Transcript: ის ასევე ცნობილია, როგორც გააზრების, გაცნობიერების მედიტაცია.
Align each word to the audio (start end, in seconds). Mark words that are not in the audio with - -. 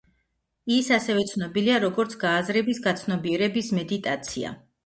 ის 0.75 0.87
ასევე 0.95 1.25
ცნობილია, 1.33 1.77
როგორც 1.85 2.17
გააზრების, 2.25 2.83
გაცნობიერების 2.89 3.73
მედიტაცია. 3.81 4.61